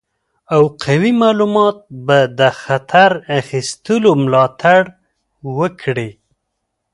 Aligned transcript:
او 0.55 0.63
قوي 0.83 1.11
معلومات 1.21 1.77
به 2.05 2.19
د 2.39 2.41
خطر 2.61 3.11
اخیستلو 3.39 4.11
ملاتړ 4.23 4.81
وکړي. 5.57 6.11